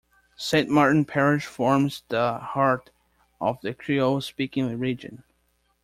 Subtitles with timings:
[0.37, 0.67] St.
[0.67, 2.89] Martin Parish forms the heart
[3.39, 5.23] of the Creole-speaking region.